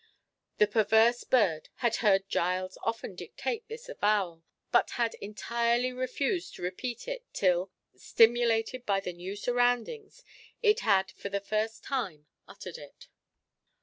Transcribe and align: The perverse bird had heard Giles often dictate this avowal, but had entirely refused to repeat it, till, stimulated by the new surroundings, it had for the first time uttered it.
The 0.57 0.65
perverse 0.65 1.23
bird 1.23 1.69
had 1.75 1.97
heard 1.97 2.27
Giles 2.27 2.75
often 2.81 3.13
dictate 3.13 3.67
this 3.67 3.87
avowal, 3.87 4.41
but 4.71 4.89
had 4.97 5.13
entirely 5.21 5.93
refused 5.93 6.55
to 6.55 6.63
repeat 6.63 7.07
it, 7.07 7.23
till, 7.33 7.71
stimulated 7.95 8.83
by 8.83 8.99
the 8.99 9.13
new 9.13 9.35
surroundings, 9.35 10.23
it 10.63 10.79
had 10.79 11.11
for 11.11 11.29
the 11.29 11.39
first 11.39 11.83
time 11.83 12.25
uttered 12.47 12.79
it. 12.79 13.09